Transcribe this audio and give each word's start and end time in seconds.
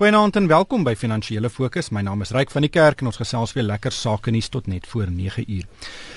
Goeienaand 0.00 0.36
en 0.36 0.46
welkom 0.48 0.80
by 0.80 0.94
Finansiële 0.96 1.50
Fokus. 1.52 1.90
My 1.92 2.00
naam 2.00 2.22
is 2.24 2.30
Ryk 2.32 2.48
van 2.54 2.64
die 2.64 2.70
Kerk 2.72 3.02
en 3.02 3.10
ons 3.10 3.18
gesels 3.20 3.50
weer 3.52 3.66
lekker 3.68 3.92
sake 3.92 4.32
nuus 4.32 4.46
tot 4.48 4.64
net 4.72 4.86
voor 4.88 5.10
9 5.12 5.44
uur. 5.44 5.66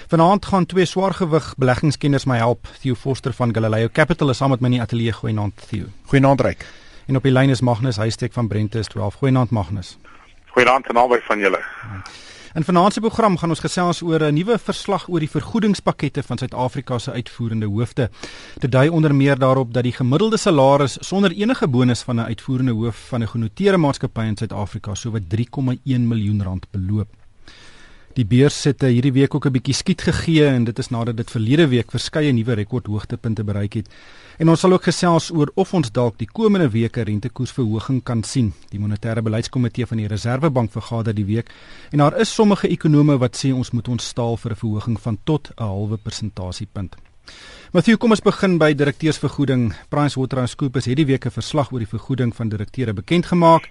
Vanaand 0.08 0.46
gaan 0.46 0.66
twee 0.72 0.86
swaargewig 0.88 1.50
beleggingskenners 1.60 2.24
my 2.24 2.38
help. 2.40 2.70
Theo 2.80 2.96
Forster 2.96 3.34
van 3.36 3.52
Galileo 3.52 3.90
Capital 3.92 4.32
is 4.32 4.40
saam 4.40 4.56
met 4.56 4.64
my 4.64 4.70
in 4.72 4.78
die 4.78 4.82
ateljee. 4.82 5.12
Goeienaand 5.12 5.68
Theo. 5.68 5.92
Goeienaand 6.08 6.42
Ryk. 6.48 6.64
En 7.12 7.20
op 7.20 7.28
die 7.28 7.36
lyn 7.36 7.52
is 7.52 7.62
Magnus 7.62 8.00
Huystek 8.00 8.32
van 8.32 8.48
Brentus 8.48 8.88
12. 8.88 9.20
Goeienaand 9.20 9.52
Magnus. 9.52 9.98
Goeienaand 10.56 10.88
aan 10.88 11.04
albei 11.04 11.20
van 11.28 11.44
julle. 11.44 11.60
In 12.54 12.64
vanaand 12.64 12.94
se 12.94 13.00
program 13.00 13.38
gaan 13.38 13.50
ons 13.50 13.60
gesels 13.60 14.02
oor 14.06 14.22
'n 14.22 14.34
nuwe 14.34 14.58
verslag 14.60 15.08
oor 15.10 15.20
die 15.20 15.30
vergoedingspakkette 15.30 16.24
van 16.24 16.38
Suid-Afrika 16.38 17.00
se 17.00 17.12
uitvoerende 17.12 17.66
hoofde. 17.66 18.10
Dit 18.60 18.72
dui 18.72 18.90
onder 18.90 19.16
meer 19.16 19.40
daarop 19.40 19.74
dat 19.74 19.84
die 19.84 19.92
gemiddelde 19.92 20.38
salaris 20.38 20.98
sonder 21.00 21.32
enige 21.32 21.68
bonus 21.68 22.02
van 22.02 22.16
'n 22.16 22.26
uitvoerende 22.26 22.72
hoof 22.72 23.08
van 23.10 23.22
'n 23.22 23.28
genoteerde 23.28 23.78
maatskappy 23.78 24.22
in 24.22 24.38
Suid-Afrika 24.38 24.96
sowat 24.96 25.30
3,1 25.30 26.08
miljoen 26.08 26.44
rand 26.44 26.68
beloop. 26.72 27.23
Die 28.14 28.26
beurs 28.30 28.60
het 28.70 28.84
hierdie 28.86 29.12
week 29.14 29.34
ook 29.34 29.46
'n 29.48 29.52
bietjie 29.52 29.74
skiet 29.74 30.02
gegee 30.02 30.46
en 30.46 30.64
dit 30.64 30.80
is 30.80 30.90
nadat 30.90 31.18
dit 31.18 31.32
verlede 31.32 31.68
week 31.68 31.92
verskeie 31.92 32.32
nuwe 32.32 32.54
rekordhoogtepunte 32.54 33.44
bereik 33.44 33.74
het. 33.74 33.90
En 34.38 34.50
ons 34.50 34.60
sal 34.60 34.72
ook 34.74 34.84
gesels 34.84 35.32
oor 35.32 35.52
of 35.56 35.74
ons 35.74 35.92
dalk 35.92 36.18
die 36.18 36.28
komende 36.28 36.70
weke 36.70 37.02
rentekoersverhoging 37.02 38.04
kan 38.04 38.24
sien. 38.24 38.54
Die 38.70 38.80
monetêre 38.80 39.22
beleidskomitee 39.22 39.86
van 39.86 39.98
die 39.98 40.08
Reserwebank 40.08 40.72
vergader 40.72 41.16
die 41.16 41.26
week 41.26 41.50
en 41.92 41.98
daar 41.98 42.20
is 42.20 42.34
sommige 42.34 42.68
ekonome 42.68 43.18
wat 43.18 43.36
sê 43.46 43.54
ons 43.54 43.72
moet 43.72 43.88
ons 43.88 44.08
staal 44.08 44.38
vir 44.38 44.52
'n 44.52 44.56
verhoging 44.56 45.02
van 45.02 45.18
tot 45.24 45.50
'n 45.50 45.64
halwe 45.64 45.98
persentasiepunt. 45.98 46.96
Matthew, 47.74 47.96
kom 47.98 48.14
ons 48.14 48.22
begin 48.22 48.60
by 48.62 48.68
direkteursvergoeding. 48.78 49.72
PricewaterhouseCoopers 49.90 50.86
het 50.92 51.00
die 51.00 51.08
week 51.10 51.26
'n 51.26 51.34
verslag 51.34 51.72
oor 51.72 51.80
die 51.82 51.90
vergoeding 51.90 52.30
van 52.36 52.50
direkteure 52.50 52.94
bekend 52.94 53.26
gemaak 53.26 53.68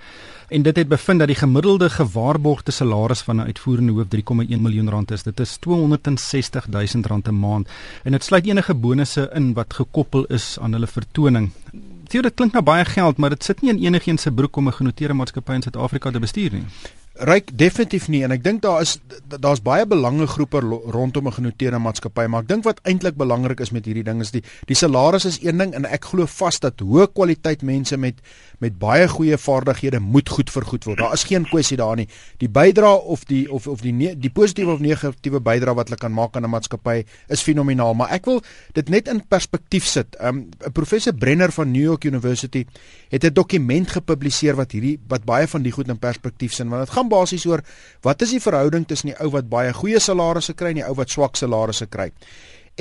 en 0.50 0.62
dit 0.62 0.76
het 0.76 0.88
bevind 0.88 1.18
dat 1.18 1.28
die 1.28 1.38
gemiddelde 1.38 1.88
gewaarborgde 1.88 2.72
salaris 2.72 3.22
van 3.22 3.36
'n 3.36 3.46
uitvoerende 3.46 3.92
hoof 3.92 4.08
3,1 4.08 4.62
miljoen 4.62 4.90
rand 4.90 5.10
is. 5.10 5.22
Dit 5.22 5.40
is 5.40 5.56
260 5.56 6.66
000 6.66 7.06
rand 7.06 7.28
'n 7.28 7.38
maand 7.38 7.68
en 8.02 8.12
dit 8.12 8.24
sluit 8.24 8.46
enige 8.46 8.74
bonusse 8.74 9.30
in 9.34 9.54
wat 9.54 9.74
gekoppel 9.74 10.24
is 10.24 10.58
aan 10.60 10.72
hulle 10.72 10.86
vertoning. 10.86 11.50
Theo, 12.08 12.22
dit 12.22 12.34
klink 12.34 12.52
nou 12.52 12.64
baie 12.64 12.84
geld, 12.84 13.16
maar 13.16 13.30
dit 13.30 13.44
sit 13.44 13.62
nie 13.62 13.70
in 13.70 13.78
enigiemand 13.78 14.20
se 14.20 14.32
broek 14.32 14.56
om 14.56 14.66
'n 14.66 14.72
genoteerde 14.72 15.14
maatskappy 15.14 15.52
in 15.52 15.62
Suid-Afrika 15.62 16.10
te 16.10 16.18
bestuur 16.18 16.52
nie 16.52 16.64
ryk 17.14 17.50
definitief 17.58 18.08
nie 18.08 18.22
en 18.24 18.32
ek 18.32 18.42
dink 18.44 18.62
daar 18.64 18.80
is 18.80 18.96
daar's 19.28 19.60
baie 19.60 19.84
belangegroepe 19.86 20.60
rondom 20.94 21.28
'n 21.28 21.32
genoteerde 21.32 21.78
maatskappy 21.78 22.26
maar 22.26 22.42
ek 22.42 22.48
dink 22.48 22.64
wat 22.64 22.80
eintlik 22.82 23.16
belangrik 23.16 23.60
is 23.60 23.70
met 23.70 23.84
hierdie 23.84 24.04
ding 24.04 24.20
is 24.20 24.30
die 24.30 24.42
die 24.66 24.76
salaris 24.76 25.24
is 25.24 25.38
een 25.42 25.58
ding 25.58 25.74
en 25.74 25.84
ek 25.84 26.04
glo 26.04 26.26
vas 26.26 26.60
dat 26.60 26.80
hoë 26.80 27.12
kwaliteit 27.12 27.62
mense 27.62 27.96
met 27.96 28.14
met 28.62 28.78
baie 28.78 29.08
goeie 29.10 29.36
vaardighede 29.36 29.98
moet 30.00 30.28
goed 30.30 30.50
vergoed 30.54 30.86
word. 30.86 31.00
Daar 31.02 31.16
is 31.16 31.26
geen 31.26 31.44
kwessie 31.50 31.76
daar 31.80 31.96
nie. 31.98 32.06
Die 32.38 32.48
bydra 32.48 32.92
of 32.94 33.24
die 33.26 33.42
of 33.50 33.66
of 33.66 33.82
die 33.82 33.92
die 34.14 34.30
positiewe 34.30 34.76
of 34.76 34.84
negatiewe 34.84 35.40
bydra 35.42 35.74
wat 35.78 35.90
hulle 35.90 35.98
kan 35.98 36.14
maak 36.14 36.36
aan 36.36 36.46
'n 36.46 36.52
maatskappy 36.54 37.02
is 37.28 37.42
fenomenaal, 37.42 37.94
maar 37.94 38.12
ek 38.14 38.26
wil 38.26 38.42
dit 38.72 38.88
net 38.88 39.08
in 39.08 39.22
perspektief 39.26 39.84
sit. 39.84 40.16
Um, 40.20 40.36
'n 40.36 40.66
um, 40.66 40.72
Professor 40.72 41.14
Brenner 41.14 41.52
van 41.52 41.70
New 41.70 41.82
York 41.82 42.04
University 42.04 42.66
het 43.08 43.24
'n 43.24 43.32
dokument 43.32 43.90
gepubliseer 43.90 44.54
wat 44.56 44.72
hierdie 44.72 44.98
wat 45.08 45.24
baie 45.24 45.48
van 45.48 45.62
die 45.62 45.72
goed 45.72 45.88
in 45.88 45.98
perspektief 45.98 46.52
sin 46.52 46.68
want 46.68 46.86
dit 46.86 46.94
gaan 46.94 47.08
basies 47.12 47.44
oor 47.46 47.62
wat 48.06 48.24
is 48.24 48.32
die 48.34 48.42
verhouding 48.42 48.86
tussen 48.88 49.12
die 49.12 49.18
ou 49.20 49.30
wat 49.36 49.50
baie 49.52 49.74
goeie 49.76 50.00
salarisse 50.00 50.56
kry 50.56 50.72
en 50.72 50.80
die 50.80 50.88
ou 50.88 50.96
wat 50.98 51.12
swak 51.12 51.36
salarisse 51.36 51.86
kry. 51.92 52.10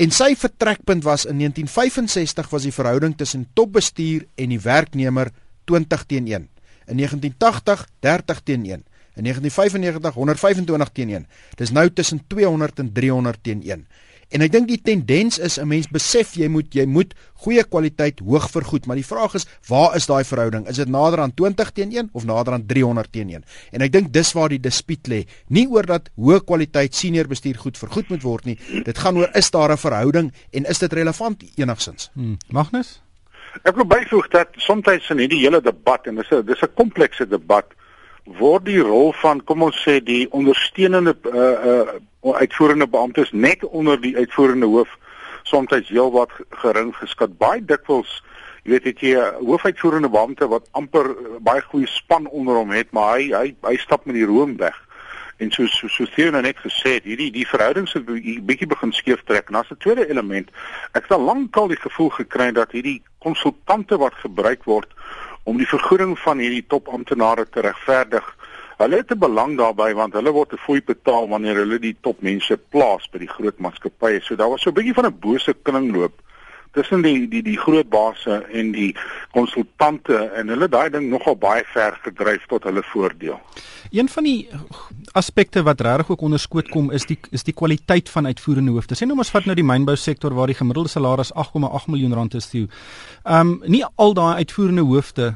En 0.00 0.10
sy 0.14 0.32
vertrekpunt 0.40 1.04
was 1.04 1.26
in 1.28 1.36
1965 1.42 2.48
was 2.52 2.64
die 2.64 2.72
verhouding 2.72 3.12
tussen 3.16 3.44
topbestuur 3.52 4.24
en 4.40 4.54
die 4.54 4.60
werknemer 4.62 5.28
20 5.68 6.06
teen 6.08 6.30
1. 6.30 6.48
In 6.88 6.96
1980 6.96 7.84
30 8.00 8.40
teen 8.42 8.64
1. 8.64 8.84
In 9.20 9.28
1995 9.28 10.14
125 10.16 10.92
teen 10.96 11.12
1. 11.18 11.26
Dis 11.60 11.74
nou 11.76 11.90
tussen 11.92 12.22
200 12.28 12.80
en 12.80 12.92
300 12.92 13.42
teen 13.42 13.60
1. 13.62 13.84
En 14.32 14.40
ek 14.40 14.52
dink 14.52 14.70
die 14.70 14.80
tendens 14.80 15.38
is 15.38 15.58
'n 15.60 15.68
mens 15.68 15.88
besef 15.92 16.34
jy 16.40 16.48
moet 16.48 16.72
jy 16.74 16.86
moet 16.86 17.14
goeie 17.44 17.64
kwaliteit 17.64 18.20
hoog 18.20 18.48
vergoed, 18.50 18.86
maar 18.86 18.96
die 18.96 19.04
vraag 19.04 19.34
is 19.34 19.46
waar 19.68 19.96
is 19.96 20.06
daai 20.06 20.24
verhouding? 20.24 20.66
Is 20.68 20.76
dit 20.76 20.88
nader 20.88 21.20
aan 21.20 21.34
20 21.34 21.70
teen 21.72 21.92
1 21.92 22.08
of 22.12 22.24
nader 22.24 22.52
aan 22.52 22.66
300 22.66 23.12
teen 23.12 23.28
1? 23.28 23.44
En 23.72 23.80
ek 23.80 23.92
dink 23.92 24.12
dis 24.12 24.32
waar 24.32 24.48
die 24.48 24.60
dispuut 24.60 25.08
lê. 25.08 25.26
Nie 25.48 25.68
oor 25.68 25.86
dat 25.86 26.08
hoë 26.16 26.44
kwaliteit 26.44 26.94
senior 26.94 27.28
bestuur 27.28 27.58
goed 27.58 27.78
vergoed 27.78 28.08
moet 28.08 28.22
word 28.22 28.44
nie. 28.44 28.58
Dit 28.84 28.98
gaan 28.98 29.16
oor 29.16 29.30
is 29.34 29.50
daar 29.50 29.72
'n 29.72 29.76
verhouding 29.76 30.32
en 30.52 30.64
is 30.64 30.78
dit 30.78 30.92
relevant 30.92 31.42
enigsins? 31.56 32.10
Hmm. 32.14 32.36
Magnus 32.48 33.02
Ek 33.68 33.76
wil 33.76 33.84
byvoeg 33.84 34.28
dat 34.32 34.48
soms 34.56 35.10
in 35.10 35.18
hierdie 35.18 35.42
hele 35.44 35.60
debat 35.60 36.06
en 36.06 36.16
dis 36.16 36.30
'n 36.32 36.44
dis 36.46 36.62
'n 36.62 36.74
komplekse 36.74 37.28
debat 37.28 37.66
word 38.24 38.64
die 38.64 38.80
rol 38.80 39.12
van 39.12 39.40
kom 39.44 39.62
ons 39.62 39.78
sê 39.82 39.98
die 40.04 40.26
ondersteunende 40.30 41.16
uh 41.32 41.52
uh 41.72 42.34
uitvoerende 42.38 42.86
beamptes 42.86 43.32
net 43.32 43.64
onder 43.64 44.00
die 44.00 44.16
uitvoerende 44.16 44.66
hoof 44.66 44.88
soms 45.42 45.88
heelwat 45.88 46.30
gering 46.62 46.94
geskat. 46.96 47.34
Baie 47.38 47.64
dikwels 47.64 48.22
jy 48.62 48.70
weet 48.70 48.84
het 48.84 49.00
jy 49.02 49.16
'n 49.18 49.44
hoofuitvoerende 49.46 50.08
beampte 50.08 50.46
wat 50.48 50.68
amper 50.70 51.10
uh, 51.10 51.38
baie 51.40 51.60
goeie 51.60 51.86
span 51.86 52.26
onder 52.26 52.54
hom 52.54 52.70
het, 52.70 52.92
maar 52.92 53.18
hy 53.18 53.32
hy 53.34 53.54
hy 53.62 53.76
stap 53.76 54.06
met 54.06 54.14
die 54.14 54.26
room 54.26 54.56
weg. 54.56 54.78
En 55.38 55.50
so 55.50 55.66
so 55.66 55.88
so 55.88 56.06
Theo 56.06 56.30
nou 56.30 56.42
net 56.42 56.56
gesê 56.56 57.00
hierdie 57.02 57.32
die 57.32 57.46
verhoudings 57.46 57.92
het 57.92 58.06
bietjie 58.46 58.66
begin 58.66 58.92
skeef 58.92 59.22
trek. 59.26 59.48
En 59.48 59.54
as 59.54 59.70
'n 59.70 59.76
tweede 59.78 60.08
element, 60.08 60.50
ek 60.94 61.02
het 61.02 61.12
al 61.12 61.26
lankal 61.26 61.68
die 61.68 61.80
gevoel 61.80 62.10
gekry 62.10 62.52
dat 62.52 62.70
hierdie 62.70 63.02
konsultante 63.18 63.98
wat 63.98 64.14
gebruik 64.14 64.64
word 64.64 64.88
om 65.44 65.56
die 65.56 65.68
vergoeding 65.68 66.18
van 66.18 66.38
hierdie 66.38 66.64
topamptenare 66.66 67.48
te 67.48 67.60
regverdig, 67.60 68.26
hulle 68.78 68.96
het 68.96 69.12
'n 69.12 69.18
belang 69.18 69.56
daarbey 69.56 69.94
want 69.94 70.14
hulle 70.14 70.32
word 70.32 70.52
'n 70.52 70.64
fooi 70.66 70.82
betaal 70.82 71.28
wanneer 71.28 71.56
hulle 71.56 71.78
die 71.78 71.96
topmense 72.00 72.56
plaas 72.56 73.08
by 73.10 73.18
die 73.18 73.34
groot 73.36 73.58
maatskappye. 73.58 74.20
So 74.20 74.36
daar 74.36 74.50
was 74.50 74.62
so 74.62 74.70
'n 74.70 74.74
bietjie 74.74 74.94
van 74.94 75.06
'n 75.06 75.18
bose 75.18 75.54
kringloop 75.62 76.12
tussen 76.72 77.02
die 77.02 77.28
die 77.28 77.42
die 77.42 77.58
groot 77.58 77.88
basse 77.88 78.46
en 78.52 78.72
die 78.72 78.96
konsultante 79.32 80.16
en 80.36 80.48
hulle 80.52 80.68
daai 80.68 80.90
ding 80.92 81.08
nogal 81.10 81.36
baie 81.40 81.64
ver 81.72 81.96
gedryf 82.04 82.44
tot 82.50 82.64
hulle 82.68 82.82
voordeel. 82.92 83.38
Een 83.90 84.08
van 84.08 84.24
die 84.28 84.48
aspekte 85.18 85.62
wat 85.66 85.80
regtig 85.80 86.10
ook 86.14 86.24
onderskoot 86.28 86.68
kom 86.72 86.90
is 86.90 87.06
die 87.08 87.18
is 87.30 87.44
die 87.44 87.54
kwaliteit 87.56 88.10
van 88.12 88.26
uitvoerende 88.26 88.72
hoofde. 88.76 88.94
Sien 88.94 89.08
nou 89.08 89.18
ons 89.18 89.32
vat 89.32 89.48
nou 89.48 89.56
die 89.56 89.66
mynbou 89.66 89.96
sektor 89.96 90.34
waar 90.36 90.52
die 90.52 90.58
gemiddelde 90.58 90.92
salaris 90.92 91.32
8,8 91.32 91.88
miljoen 91.92 92.14
rand 92.14 92.34
is 92.34 92.50
toe. 92.52 92.66
Ehm 93.24 93.54
um, 93.54 93.58
nie 93.66 93.84
al 93.94 94.14
daai 94.14 94.44
uitvoerende 94.44 94.86
hoofde 94.88 95.34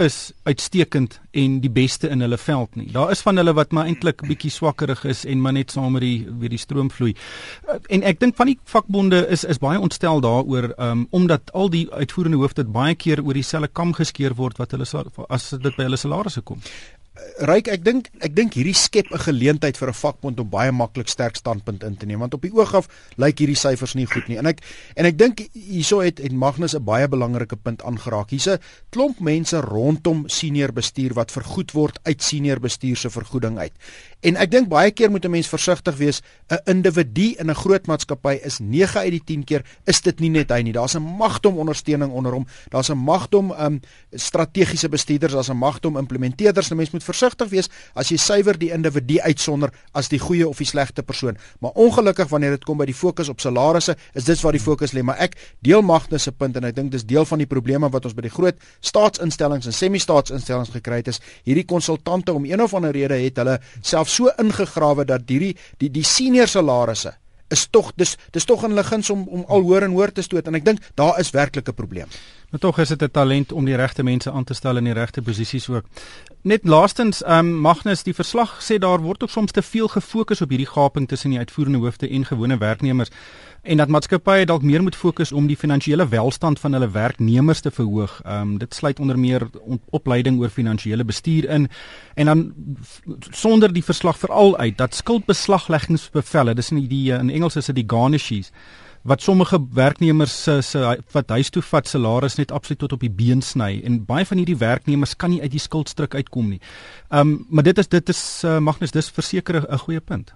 is 0.00 0.32
uitstekend 0.42 1.20
en 1.30 1.60
die 1.62 1.70
beste 1.70 2.08
in 2.10 2.20
hulle 2.24 2.38
veld 2.38 2.74
nie. 2.78 2.88
Daar 2.92 3.10
is 3.14 3.22
van 3.22 3.38
hulle 3.38 3.54
wat 3.54 3.72
maar 3.72 3.86
eintlik 3.86 4.24
bietjie 4.26 4.50
swakkerig 4.50 5.04
is 5.04 5.24
en 5.24 5.40
maar 5.40 5.54
net 5.54 5.70
saam 5.70 5.94
met 5.94 6.02
die 6.02 6.26
weer 6.40 6.50
die 6.50 6.58
stroom 6.58 6.90
vloei. 6.90 7.12
En 7.94 8.02
ek 8.02 8.20
dink 8.20 8.36
van 8.36 8.50
die 8.50 8.58
vakbonde 8.70 9.22
is 9.30 9.44
is 9.44 9.62
baie 9.62 9.78
ontstel 9.78 10.20
daaroor 10.24 10.72
um, 10.78 11.06
omdat 11.10 11.52
al 11.52 11.70
die 11.70 11.86
uitvoerende 11.92 12.42
hoofde 12.42 12.64
baie 12.64 12.94
keer 12.94 13.22
oor 13.22 13.38
dieselfde 13.38 13.70
kam 13.72 13.94
geskeer 13.94 14.34
word 14.34 14.58
wat 14.58 14.74
hulle 14.74 14.86
as 15.28 15.50
dit 15.50 15.76
by 15.76 15.86
hulle 15.86 16.00
salarisse 16.00 16.42
kom. 16.42 16.60
Ryk, 17.14 17.68
ek 17.70 17.82
dink 17.86 18.08
ek 18.26 18.32
dink 18.34 18.56
hierdie 18.58 18.74
skep 18.74 19.06
'n 19.14 19.22
geleentheid 19.22 19.76
vir 19.78 19.88
'n 19.88 19.94
vakbond 19.94 20.40
om 20.40 20.48
baie 20.50 20.72
maklik 20.74 21.06
sterk 21.08 21.36
standpunt 21.36 21.84
in 21.86 21.96
te 21.96 22.06
neem 22.06 22.18
want 22.18 22.34
op 22.34 22.42
die 22.42 22.50
oog 22.50 22.74
af 22.74 22.88
lyk 23.16 23.38
hierdie 23.38 23.54
syfers 23.54 23.94
nie 23.94 24.06
goed 24.06 24.26
nie. 24.26 24.36
En 24.36 24.46
ek 24.46 24.58
en 24.96 25.06
ek 25.06 25.16
dink 25.16 25.46
hierso 25.52 26.00
het 26.00 26.18
en 26.18 26.36
Magnus 26.36 26.74
'n 26.74 26.82
baie 26.82 27.06
belangrike 27.06 27.56
punt 27.56 27.82
aangeraak. 27.82 28.30
Hier's 28.30 28.48
'n 28.48 28.58
klomp 28.90 29.20
mense 29.20 29.60
rondom 29.60 30.28
senior 30.28 30.72
bestuur 30.72 31.14
wat 31.14 31.30
vergoed 31.30 31.70
word 31.72 31.98
uit 32.02 32.20
senior 32.20 32.58
bestuur 32.58 32.96
se 32.96 33.10
vergoeding 33.10 33.58
uit. 33.58 33.72
En 34.24 34.38
ek 34.40 34.48
dink 34.54 34.70
baie 34.72 34.88
keer 34.90 35.10
moet 35.12 35.24
'n 35.24 35.30
mens 35.30 35.48
versigtig 35.48 35.96
wees. 35.96 36.22
'n 36.48 36.58
Individu 36.64 37.34
in 37.38 37.50
'n 37.50 37.54
groot 37.54 37.86
maatskappy 37.86 38.40
is 38.42 38.58
9 38.58 39.00
uit 39.00 39.10
die 39.10 39.24
10 39.24 39.44
keer 39.44 39.62
is 39.84 40.00
dit 40.00 40.20
nie 40.20 40.30
net 40.30 40.50
hy 40.50 40.62
nie. 40.62 40.72
Daar's 40.72 40.94
'n 40.94 41.02
magdom 41.02 41.58
ondersteuning 41.58 42.10
onder 42.10 42.32
hom. 42.32 42.46
Daar's 42.70 42.88
'n 42.88 42.96
magdom 42.96 43.52
um 43.52 43.80
strategiese 44.12 44.88
bestuurders, 44.88 45.32
daar's 45.32 45.50
'n 45.50 45.56
magdom 45.56 45.96
implementeerders. 45.96 46.70
'n 46.70 46.76
Mens 46.76 46.90
moet 46.90 47.04
versigtig 47.04 47.48
wees 47.48 47.68
as 47.94 48.08
jy 48.08 48.16
suiwer 48.16 48.58
die 48.58 48.72
individu 48.72 49.20
uitsonder 49.20 49.70
as 49.92 50.08
die 50.08 50.18
goeie 50.18 50.48
of 50.48 50.56
die 50.56 50.66
slegte 50.66 51.02
persoon. 51.02 51.36
Maar 51.60 51.70
ongelukkig 51.74 52.28
wanneer 52.28 52.50
dit 52.50 52.64
kom 52.64 52.76
by 52.76 52.86
die 52.86 52.94
fokus 52.94 53.28
op 53.28 53.40
salarisse, 53.40 53.96
is 54.14 54.24
dit 54.24 54.40
waar 54.40 54.52
die 54.52 54.60
fokus 54.60 54.92
lê. 54.92 55.02
Maar 55.02 55.18
ek 55.18 55.36
deel 55.60 55.82
Magnus 55.82 56.22
se 56.22 56.32
punt 56.32 56.56
en 56.56 56.64
ek 56.64 56.74
dink 56.74 56.90
dis 56.90 57.04
deel 57.04 57.24
van 57.24 57.38
die 57.38 57.46
probleme 57.46 57.90
wat 57.90 58.04
ons 58.04 58.14
by 58.14 58.22
die 58.22 58.30
groot 58.30 58.56
staatsinstellings 58.80 59.66
en 59.66 59.72
semi-staatsinstellings 59.72 60.70
gekry 60.70 60.96
het 60.96 61.08
is 61.08 61.20
hierdie 61.44 61.64
konsultante 61.64 62.32
om 62.32 62.44
een 62.44 62.62
of 62.62 62.74
ander 62.74 62.90
rede 62.90 63.14
het 63.14 63.36
hulle 63.36 63.60
self 63.80 64.08
so 64.14 64.30
ingegrawe 64.38 65.04
dat 65.04 65.28
hierdie 65.28 65.56
die 65.78 65.90
die 65.90 66.06
senior 66.06 66.48
salarisse 66.48 67.14
is 67.54 67.66
tog 67.70 67.92
dis 68.00 68.16
dis 68.32 68.46
tog 68.48 68.64
in 68.64 68.74
hulle 68.74 68.84
guns 68.84 69.10
om 69.10 69.26
om 69.28 69.44
al 69.48 69.66
hoor 69.68 69.82
en 69.86 69.96
hoor 69.98 70.12
te 70.12 70.22
stoot 70.22 70.46
en 70.48 70.58
ek 70.58 70.64
dink 70.64 70.80
daar 71.00 71.18
is 71.20 71.30
werklik 71.30 71.68
'n 71.68 71.74
probleem. 71.74 72.08
Maar 72.50 72.60
tog 72.60 72.78
is 72.78 72.88
dit 72.88 73.02
'n 73.02 73.10
talent 73.10 73.52
om 73.52 73.64
die 73.64 73.76
regte 73.76 74.02
mense 74.02 74.30
aan 74.30 74.44
te 74.44 74.54
stel 74.54 74.76
in 74.76 74.84
die 74.84 74.92
regte 74.92 75.22
posisies 75.22 75.68
ook. 75.68 75.84
Net 76.42 76.64
laastens, 76.64 77.22
ehm 77.22 77.38
um, 77.38 77.60
Magnus, 77.60 78.02
die 78.02 78.14
verslag 78.14 78.62
sê 78.62 78.78
daar 78.78 79.00
word 79.00 79.22
ook 79.22 79.30
soms 79.30 79.52
te 79.52 79.62
veel 79.62 79.88
gefokus 79.88 80.40
op 80.40 80.48
hierdie 80.48 80.70
gaping 80.70 81.08
tussen 81.08 81.30
die 81.30 81.38
uitvoerende 81.38 81.78
hoofde 81.78 82.08
en 82.08 82.24
gewone 82.24 82.58
werknemers. 82.58 83.10
En 83.64 83.80
dat 83.80 83.88
maatskappye 83.88 84.44
dalk 84.46 84.62
meer 84.62 84.82
moet 84.82 84.96
fokus 84.96 85.32
om 85.32 85.46
die 85.48 85.56
finansiële 85.56 86.04
welstand 86.08 86.60
van 86.60 86.76
hulle 86.76 86.90
werknemers 86.92 87.60
te 87.64 87.70
verhoog. 87.72 88.20
Ehm 88.24 88.40
um, 88.40 88.58
dit 88.58 88.74
sluit 88.74 89.00
onder 89.00 89.18
meer 89.18 89.48
opleiding 89.90 90.38
oor 90.40 90.52
finansiële 90.52 91.04
bestuur 91.04 91.48
in 91.48 91.68
en 92.14 92.26
dan 92.26 92.54
sonder 93.30 93.72
die 93.72 93.84
verslag 93.84 94.18
veral 94.18 94.56
uit 94.56 94.78
dat 94.78 94.94
skuldbeslagleggingsbevelle, 94.94 96.54
dis 96.54 96.70
in 96.70 96.86
die 96.88 97.12
in 97.12 97.30
Engels 97.30 97.56
is 97.56 97.66
dit 97.66 97.74
die 97.74 97.88
garnishes 97.88 98.52
wat 99.02 99.22
sommige 99.22 99.58
werknemers 99.72 100.42
se 100.42 100.60
se 100.60 101.00
wat 101.12 101.28
huis 101.28 101.50
toe 101.50 101.62
vat 101.62 101.88
salaris 101.88 102.36
net 102.36 102.52
absoluut 102.52 102.78
tot 102.78 102.92
op 102.92 103.00
die 103.00 103.10
been 103.10 103.42
sny 103.42 103.80
en 103.84 104.04
baie 104.04 104.24
van 104.24 104.40
hierdie 104.40 104.56
werknemers 104.60 105.16
kan 105.16 105.30
nie 105.30 105.42
uit 105.42 105.52
die 105.52 105.60
skuldstruk 105.60 106.14
uitkom 106.14 106.48
nie. 106.48 106.60
Ehm 107.08 107.20
um, 107.20 107.46
maar 107.50 107.64
dit 107.64 107.78
is 107.78 107.88
dit 107.88 108.08
is 108.08 108.42
uh, 108.44 108.58
Magnus 108.58 108.90
dis 108.90 109.10
verseker 109.10 109.64
'n 109.68 109.78
goeie 109.78 110.00
punt. 110.00 110.34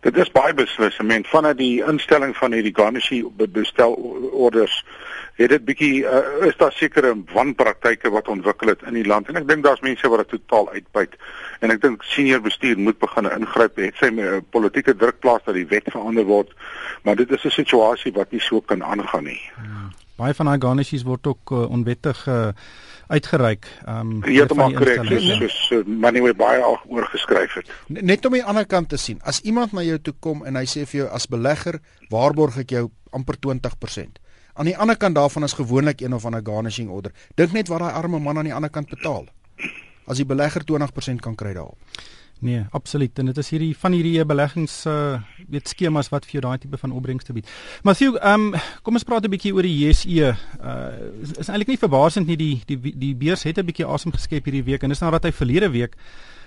Dit 0.00 0.16
is 0.16 0.30
baie 0.32 0.54
beslissend 0.54 1.28
vanuit 1.28 1.58
die 1.58 1.84
instelling 1.84 2.36
van 2.36 2.52
hierdie 2.52 2.74
garnishie 2.74 3.24
bestel 3.36 3.92
orders 4.32 4.84
het 5.40 5.48
dit 5.54 5.64
bietjie 5.64 6.02
uh, 6.04 6.46
is 6.46 6.56
daar 6.60 6.72
sekere 6.72 7.14
wanpraktyke 7.32 8.10
wat 8.12 8.28
ontwikkel 8.28 8.68
het 8.68 8.82
in 8.88 8.98
die 8.98 9.06
land. 9.06 9.28
En 9.28 9.40
ek 9.40 9.46
dink 9.48 9.64
daar's 9.64 9.80
mense 9.84 10.08
wat 10.08 10.24
dit 10.24 10.36
totaal 10.36 10.68
uitbuit. 10.74 11.16
En 11.64 11.72
ek 11.72 11.80
dink 11.80 12.04
senior 12.04 12.42
bestuur 12.44 12.78
moet 12.78 12.98
begin 13.00 13.30
ingryp. 13.30 13.80
Het 13.80 13.96
sy 13.96 14.10
'n 14.12 14.44
politieke 14.52 14.96
druk 14.96 15.20
plaas 15.24 15.44
dat 15.44 15.56
die 15.56 15.68
wet 15.68 15.88
verander 15.88 16.24
word. 16.28 16.52
Maar 17.02 17.16
dit 17.16 17.30
is 17.30 17.44
'n 17.44 17.56
situasie 17.56 18.12
wat 18.12 18.32
nie 18.32 18.40
so 18.40 18.60
kan 18.60 18.84
aangaan 18.84 19.24
nie. 19.24 19.40
Hmm. 19.54 19.92
Baie 20.20 20.36
van 20.36 20.50
daai 20.50 20.60
garnishes 20.60 21.04
word 21.08 21.26
ook 21.30 21.52
uh, 21.56 21.64
onwettig 21.72 22.18
uh, 22.28 22.50
uitgereik. 23.08 23.68
Ehm 23.86 24.10
um, 24.20 24.32
Ja, 24.32 24.46
maak 24.54 24.76
korrek. 24.76 25.06
Soos 25.08 25.58
uh, 25.72 25.84
Manuel 25.86 26.36
baie 26.36 26.60
al 26.62 26.76
oorgeskryf 26.88 27.56
het. 27.60 27.70
Net 27.88 28.26
om 28.28 28.36
die 28.36 28.44
ander 28.44 28.66
kant 28.68 28.90
te 28.92 29.00
sien. 29.00 29.20
As 29.24 29.40
iemand 29.40 29.72
na 29.72 29.84
jou 29.86 29.98
toe 29.98 30.14
kom 30.20 30.44
en 30.44 30.60
hy 30.60 30.66
sê 30.68 30.84
vir 30.84 31.04
jou 31.04 31.08
as 31.08 31.28
belegger 31.30 31.80
waarborg 32.12 32.60
ek 32.64 32.76
jou 32.76 32.90
amper 33.16 33.40
20%. 33.48 34.20
Aan 34.60 34.68
die 34.68 34.76
ander 34.76 34.98
kant 35.00 35.16
daarvan 35.16 35.46
is 35.48 35.56
gewoonlik 35.56 36.04
een 36.04 36.14
of 36.14 36.26
ander 36.28 36.44
garnishing 36.44 36.90
order. 36.90 37.12
Dink 37.34 37.56
net 37.56 37.72
wat 37.72 37.80
daai 37.80 37.96
arme 37.96 38.20
man 38.20 38.38
aan 38.38 38.50
die 38.50 38.54
ander 38.54 38.70
kant 38.70 38.90
betaal. 38.92 39.24
As 40.06 40.20
die 40.20 40.28
belegger 40.28 40.66
20% 40.68 41.24
kan 41.24 41.38
kry 41.38 41.54
daarop. 41.56 41.78
Nee, 42.40 42.64
absoluut. 42.70 43.18
En 43.18 43.26
dit 43.26 43.38
is 43.38 43.50
hierdie 43.52 43.72
van 43.76 43.92
hierdie 43.92 44.24
beleggings 44.24 44.86
uh 44.88 45.20
weet 45.50 45.68
skemas 45.68 46.08
wat 46.08 46.24
vir 46.24 46.38
jou 46.38 46.42
daai 46.46 46.62
tipe 46.62 46.78
van 46.80 46.94
opbrengs 46.96 47.26
te 47.26 47.34
bied. 47.36 47.48
Matthew, 47.84 48.16
ehm 48.16 48.54
um, 48.54 48.60
kom 48.82 48.96
ons 48.96 49.04
praat 49.04 49.24
'n 49.24 49.32
bietjie 49.34 49.52
oor 49.54 49.66
die 49.66 49.76
JSE. 49.76 50.32
Uh 50.56 50.90
is, 51.20 51.32
is 51.36 51.48
eintlik 51.48 51.68
nie 51.68 51.82
verbasend 51.84 52.26
nie 52.26 52.36
die 52.36 52.62
die 52.66 52.94
die 52.96 53.14
beurs 53.14 53.44
het 53.44 53.58
'n 53.58 53.66
bietjie 53.66 53.86
asem 53.86 54.12
geskep 54.12 54.44
hierdie 54.44 54.64
week 54.64 54.82
en 54.82 54.88
dis 54.88 55.04
nadat 55.04 55.24
hy 55.24 55.32
verlede 55.32 55.68
week 55.68 55.96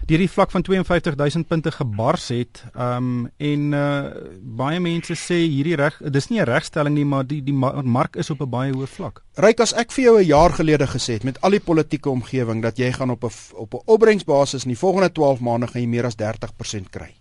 deur 0.07 0.19
die 0.19 0.29
vlak 0.29 0.51
van 0.51 0.63
52000 0.65 1.47
punte 1.47 1.71
gebars 1.71 2.27
het. 2.33 2.63
Um 2.75 3.29
en 3.37 3.73
uh 3.73 4.11
baie 4.41 4.79
mense 4.79 5.15
sê 5.15 5.39
hierdie 5.43 5.75
reg 5.79 5.99
dis 6.11 6.29
nie 6.29 6.39
'n 6.39 6.45
regstelling 6.45 6.95
nie, 6.95 7.05
maar 7.05 7.25
die 7.27 7.41
die 7.41 7.53
mark 7.53 8.15
is 8.15 8.29
op 8.29 8.41
'n 8.41 8.49
baie 8.49 8.73
hoë 8.73 8.87
vlak. 8.87 9.23
Ryk 9.35 9.59
as 9.59 9.73
ek 9.73 9.91
vir 9.91 10.03
jou 10.03 10.17
'n 10.19 10.25
jaar 10.25 10.51
gelede 10.51 10.87
gesê 10.87 11.13
het 11.13 11.23
met 11.23 11.41
al 11.41 11.51
die 11.51 11.59
politieke 11.59 12.09
omgewing 12.09 12.61
dat 12.61 12.77
jy 12.77 12.91
gaan 12.91 13.09
op 13.09 13.23
'n 13.23 13.31
op 13.55 13.73
'n 13.73 13.81
opbrengsbasis 13.85 14.63
in 14.63 14.69
die 14.69 14.79
volgende 14.79 15.11
12 15.11 15.39
maande 15.39 15.67
gaan 15.67 15.81
jy 15.81 15.87
meer 15.87 16.05
as 16.05 16.15
30% 16.15 16.89
kry. 16.89 17.15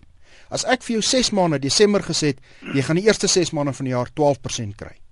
As 0.49 0.65
ek 0.65 0.83
vir 0.83 0.93
jou 0.93 1.01
6 1.01 1.31
maande 1.31 1.59
Desember 1.59 2.01
gesê 2.01 2.27
het, 2.27 2.39
jy 2.73 2.81
gaan 2.81 2.95
die 2.95 3.05
eerste 3.05 3.27
6 3.27 3.51
maande 3.51 3.73
van 3.73 3.85
die 3.85 3.93
jaar 3.93 4.09
12% 4.13 4.75
kry. 4.75 5.02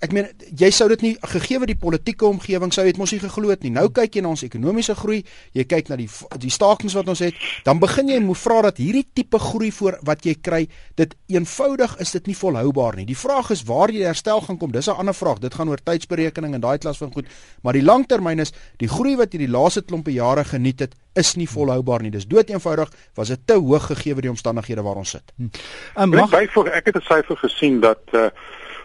Ek 0.00 0.14
meen 0.16 0.30
jy 0.56 0.70
sou 0.72 0.86
dit 0.88 1.02
nie 1.04 1.10
gegee 1.34 1.58
word 1.60 1.68
die 1.68 1.76
politieke 1.76 2.24
omgewing 2.24 2.70
sou 2.72 2.86
het 2.86 2.96
mos 2.96 3.12
nie 3.12 3.20
geglo 3.20 3.50
het 3.52 3.64
nie. 3.66 3.72
Nou 3.74 3.90
kyk 3.92 4.14
jy 4.16 4.22
na 4.24 4.30
ons 4.32 4.44
ekonomiese 4.46 4.94
groei, 4.96 5.18
jy 5.52 5.66
kyk 5.68 5.90
na 5.92 5.98
die 6.00 6.08
die 6.40 6.52
stakings 6.52 6.96
wat 6.96 7.10
ons 7.12 7.20
het, 7.20 7.36
dan 7.66 7.82
begin 7.82 8.08
jy 8.08 8.20
moet 8.24 8.40
vra 8.40 8.62
dat 8.70 8.80
hierdie 8.80 9.04
tipe 9.04 9.36
groei 9.42 9.68
voor 9.76 9.98
wat 10.08 10.24
jy 10.24 10.38
kry, 10.40 10.62
dit 10.96 11.12
eenvoudig 11.34 11.98
is 12.00 12.14
dit 12.16 12.30
nie 12.32 12.36
volhoubaar 12.38 12.96
nie. 12.96 13.04
Die 13.10 13.18
vraag 13.18 13.52
is 13.52 13.66
waar 13.68 13.92
die 13.92 14.06
herstel 14.06 14.40
gaan 14.46 14.56
kom. 14.56 14.72
Dis 14.72 14.88
'n 14.88 14.96
ander 14.96 15.14
vraag. 15.14 15.38
Dit 15.44 15.54
gaan 15.54 15.68
oor 15.68 15.82
tydsberekening 15.84 16.54
en 16.54 16.60
daai 16.60 16.78
klas 16.78 16.98
van 16.98 17.12
goed. 17.12 17.26
Maar 17.62 17.72
die 17.72 17.84
langtermyn 17.84 18.40
is 18.40 18.52
die 18.78 18.88
groei 18.88 19.16
wat 19.16 19.32
jy 19.32 19.44
die 19.44 19.52
laaste 19.52 19.82
klompe 19.82 20.12
jare 20.12 20.44
geniet 20.44 20.80
het, 20.80 20.94
is 21.14 21.36
nie 21.36 21.48
volhoubaar 21.48 22.02
nie. 22.02 22.10
Dis 22.10 22.26
dood 22.26 22.48
eenvoudig 22.48 22.88
was 23.14 23.28
dit 23.28 23.40
te 23.44 23.54
hoog 23.54 23.86
gegee 23.86 24.14
word 24.14 24.22
die 24.22 24.30
omstandighede 24.30 24.82
waar 24.82 24.96
ons 24.96 25.10
sit. 25.10 25.32
Hm. 25.36 25.48
Um, 25.96 26.08
mag... 26.08 26.32
Ek 26.32 26.86
het 26.86 26.96
'n 26.96 27.04
syfer 27.04 27.36
gesien 27.36 27.80
dat 27.80 28.00
uh, 28.12 28.30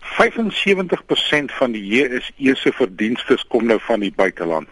75% 0.06 1.54
van 1.58 1.72
die 1.72 1.86
JSE 1.86 2.56
se 2.56 2.72
verdienste 2.72 3.38
kom 3.48 3.66
nou 3.66 3.80
van 3.82 4.00
die 4.00 4.14
buiteland. 4.16 4.70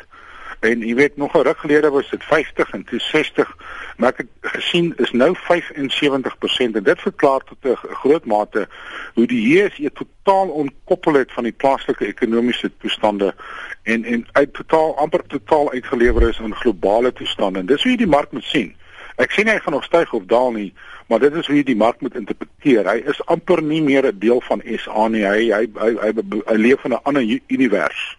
En 0.63 0.79
jy 0.79 0.95
weet 0.95 1.17
nog 1.17 1.33
'n 1.35 1.43
ruk 1.43 1.57
gelede 1.57 1.89
was 1.89 2.09
dit 2.09 2.23
50 2.23 2.71
en 2.71 2.83
toe 2.83 2.99
60, 2.99 3.55
maar 3.97 4.09
ek 4.09 4.17
het 4.17 4.27
gesien 4.41 4.93
is 4.97 5.11
nou 5.11 5.35
75% 5.35 6.75
en 6.75 6.83
dit 6.83 7.01
verklaar 7.01 7.39
tot 7.39 7.57
'n 7.61 7.75
groot 7.75 8.25
mate 8.25 8.67
hoe 9.13 9.27
die 9.27 9.47
JSE 9.47 9.91
totaal 9.91 10.47
ontkoppel 10.47 11.13
het 11.13 11.31
van 11.31 11.43
die 11.43 11.51
plaaslike 11.51 12.05
ekonomiese 12.05 12.71
toestande 12.77 13.35
en 13.83 14.03
en 14.03 14.27
uit 14.31 14.53
totaal 14.53 14.97
amper 14.97 15.23
totaal 15.27 15.71
uitgelewer 15.71 16.29
is 16.29 16.39
aan 16.39 16.55
globale 16.55 17.13
toestande. 17.13 17.59
En 17.59 17.65
dis 17.65 17.83
hoe 17.83 17.91
jy 17.91 17.97
die 17.97 18.07
mark 18.07 18.31
moet 18.31 18.43
sien. 18.43 18.75
Ek 19.21 19.31
sien 19.31 19.47
hy 19.47 19.59
gaan 19.61 19.75
nog 19.75 19.83
styg 19.85 20.13
of 20.13 20.25
daal 20.25 20.51
nie, 20.55 20.73
maar 21.07 21.19
dit 21.21 21.33
is 21.37 21.47
hoe 21.47 21.55
jy 21.55 21.63
die 21.67 21.77
mark 21.77 22.01
moet 22.01 22.15
interpreteer. 22.17 22.87
Hy 22.89 23.03
is 23.11 23.21
amper 23.29 23.61
nie 23.61 23.81
meer 23.81 24.07
'n 24.07 24.19
deel 24.19 24.41
van 24.41 24.61
SA 24.65 25.07
nie. 25.07 25.21
Hy 25.21 25.51
hy 25.51 25.67
hy, 25.67 25.91
hy, 26.01 26.13
hy, 26.47 26.57
leef 26.57 26.85
in 26.85 26.93
'n 26.93 27.03
ander 27.03 27.39
univers. 27.47 28.17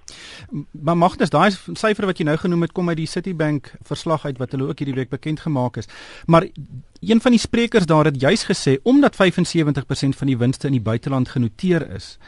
Maar 0.70 0.96
mag 0.96 1.16
dit 1.16 1.30
daai 1.30 1.50
syfer 1.50 2.06
wat 2.06 2.18
jy 2.18 2.24
nou 2.24 2.36
genoem 2.36 2.62
het 2.62 2.72
kom 2.72 2.88
uit 2.88 2.96
die 2.96 3.06
Citibank 3.06 3.72
verslag 3.82 4.24
uit 4.24 4.38
wat 4.38 4.52
hulle 4.52 4.68
ook 4.68 4.78
hierdie 4.78 4.94
week 4.94 5.10
bekend 5.10 5.40
gemaak 5.40 5.76
is. 5.76 5.88
Maar 6.26 6.46
een 7.00 7.20
van 7.20 7.30
die 7.30 7.40
sprekers 7.40 7.86
daar 7.86 8.04
het 8.04 8.20
juis 8.20 8.44
gesê 8.44 8.78
omdat 8.82 9.16
75% 9.16 10.16
van 10.16 10.26
die 10.26 10.38
winste 10.38 10.66
in 10.66 10.72
die 10.72 10.80
buiteland 10.80 11.28
genoteer 11.28 11.90
is, 11.90 12.18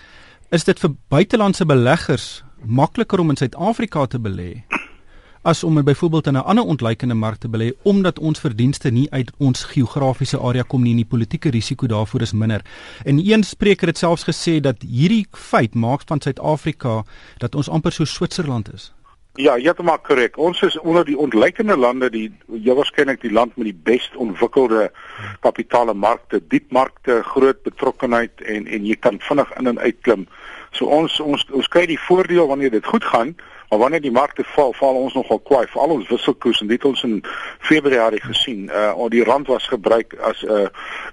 is 0.50 0.64
dit 0.64 0.78
vir 0.78 0.90
buitelandse 1.08 1.66
beleggers 1.66 2.44
makliker 2.64 3.18
om 3.18 3.30
in 3.30 3.36
Suid-Afrika 3.36 4.06
te 4.06 4.18
belê 4.18 4.64
as 5.46 5.64
om 5.64 5.78
byvoorbeeld 5.84 6.26
in 6.26 6.36
'n 6.36 6.48
ander 6.50 6.64
ontleikende 6.64 7.14
mark 7.14 7.38
te 7.38 7.48
belê 7.48 7.72
omdat 7.82 8.18
ons 8.18 8.40
verdienste 8.40 8.90
nie 8.90 9.10
uit 9.10 9.32
ons 9.38 9.64
geografiese 9.64 10.38
area 10.38 10.62
kom 10.62 10.82
nie 10.82 10.90
en 10.90 10.96
die 10.96 11.12
politieke 11.14 11.50
risiko 11.50 11.86
daarvoor 11.86 12.20
is 12.20 12.32
minder. 12.32 12.62
En 13.04 13.18
een 13.18 13.42
spreker 13.42 13.86
het 13.86 13.98
selfs 13.98 14.24
gesê 14.24 14.60
dat 14.60 14.82
hierdie 14.82 15.26
feit 15.30 15.74
maak 15.74 16.00
van 16.06 16.20
Suid-Afrika 16.20 17.04
dat 17.38 17.54
ons 17.54 17.68
amper 17.68 17.92
so 17.92 18.04
Switserland 18.04 18.74
is. 18.74 18.92
Ja, 19.36 19.74
maar 19.82 19.98
korrek. 19.98 20.38
Ons 20.38 20.62
is 20.62 20.78
onder 20.78 21.04
die 21.04 21.18
ontleikende 21.18 21.76
lande 21.76 22.10
die 22.10 22.32
jy 22.48 22.74
waarskynlik 22.74 23.20
die 23.20 23.32
land 23.32 23.56
met 23.56 23.68
die 23.68 23.80
best 23.84 24.16
ontwikkelde 24.16 24.90
kapitale 25.40 25.94
markte, 25.94 26.40
diep 26.48 26.70
markte, 26.72 27.20
groot 27.22 27.62
betrokkenheid 27.62 28.40
en 28.40 28.66
en 28.66 28.86
jy 28.86 28.96
kan 28.96 29.20
vinnig 29.20 29.52
in 29.58 29.66
en 29.66 29.78
uit 29.78 30.00
klim. 30.00 30.24
So 30.72 30.86
ons 30.86 31.20
ons 31.20 31.44
ons 31.52 31.68
kry 31.68 31.84
die 31.86 32.00
voordeel 32.00 32.48
wanneer 32.48 32.70
dit 32.70 32.86
goed 32.86 33.04
gaan. 33.04 33.36
Maar 33.68 33.78
wanneer 33.78 34.00
die 34.00 34.14
markte 34.14 34.44
val, 34.54 34.72
val 34.72 34.94
ons 34.94 35.14
nogal 35.14 35.38
kwaai, 35.38 35.66
veral 35.66 35.96
ons 35.98 36.08
wisselkoers 36.08 36.60
en 36.60 36.70
dit 36.70 36.84
ons 36.84 37.02
in 37.02 37.22
Februarie 37.58 38.22
gesien. 38.22 38.70
Uh 38.70 39.08
die 39.10 39.24
rand 39.24 39.46
was 39.46 39.68
gebruik 39.68 40.14
as 40.20 40.42
'n 40.42 40.68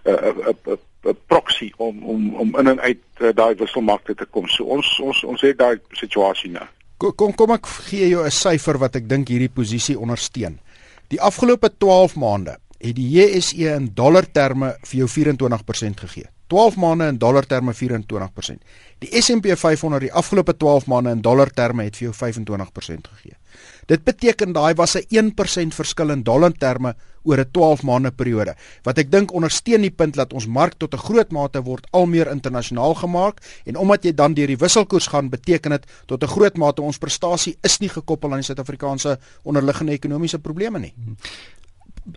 'n 0.05 0.57
'n 0.67 0.77
'n 1.03 1.17
proxy 1.27 1.71
om 1.77 2.03
om 2.03 2.35
om 2.35 2.55
in 2.59 2.67
en 2.67 2.79
uit 2.79 3.01
uh, 3.19 3.33
daai 3.35 3.55
wisselmarkte 3.55 4.15
te 4.15 4.25
kom. 4.25 4.47
So 4.47 4.63
ons 4.63 4.99
ons 4.99 5.23
ons 5.23 5.41
het 5.41 5.57
daai 5.57 5.79
situasie 5.91 6.51
nou. 6.51 6.65
Kom 6.97 7.33
kom 7.35 7.51
ek 7.51 7.67
gee 7.89 8.09
jou 8.09 8.23
'n 8.25 8.31
syfer 8.31 8.77
wat 8.77 8.95
ek 8.95 9.09
dink 9.09 9.27
hierdie 9.27 9.51
posisie 9.51 9.99
ondersteun. 9.99 10.59
Die 11.07 11.21
afgelope 11.21 11.69
12 11.77 12.15
maande 12.15 12.57
het 12.79 12.95
die 12.95 13.09
JSE 13.15 13.75
in 13.75 13.91
dollar 13.93 14.25
terme 14.31 14.75
vir 14.83 14.97
jou 15.03 15.07
24% 15.07 15.99
gegee. 15.99 16.32
12 16.53 16.75
maande 16.77 17.07
in 17.09 17.17
dollar 17.17 17.45
terme 17.49 17.73
24%. 17.73 18.59
Die 19.01 19.21
S&P 19.21 19.55
500 19.57 20.05
die 20.05 20.11
afgelope 20.13 20.53
12 20.57 20.85
maande 20.91 21.15
in 21.15 21.23
dollar 21.25 21.49
terme 21.49 21.87
het 21.87 21.97
vir 21.97 22.11
jou 22.11 22.13
25% 22.19 23.09
gegee. 23.15 23.39
Dit 23.89 24.05
beteken 24.05 24.53
daai 24.53 24.73
was 24.77 24.95
'n 24.95 25.05
1% 25.09 25.73
verskil 25.73 26.09
in 26.09 26.23
dollar 26.23 26.51
terme 26.51 26.95
oor 27.23 27.39
'n 27.39 27.51
12 27.51 27.83
maande 27.83 28.11
periode. 28.11 28.55
Wat 28.83 28.97
ek 28.97 29.11
dink 29.11 29.33
ondersteun 29.33 29.81
die 29.81 29.91
punt 29.91 30.15
dat 30.15 30.33
ons 30.33 30.47
mark 30.47 30.73
tot 30.77 30.93
'n 30.93 30.97
groot 30.97 31.31
mate 31.31 31.61
word 31.61 31.87
al 31.91 32.05
meer 32.05 32.31
internasionaal 32.31 32.93
gemaak 32.93 33.41
en 33.65 33.75
omdat 33.75 34.03
jy 34.03 34.13
dan 34.13 34.33
deur 34.33 34.47
die 34.47 34.57
wisselkoers 34.57 35.07
gaan, 35.07 35.29
beteken 35.29 35.71
dit 35.71 35.85
tot 36.05 36.23
'n 36.23 36.27
groot 36.27 36.57
mate 36.57 36.81
ons 36.81 36.97
prestasie 36.97 37.57
is 37.61 37.79
nie 37.79 37.89
gekoppel 37.89 38.31
aan 38.31 38.39
die 38.39 38.45
Suid-Afrikaanse 38.45 39.19
onderliggende 39.43 39.91
ekonomiese 39.91 40.39
probleme 40.39 40.79
nie. 40.79 40.93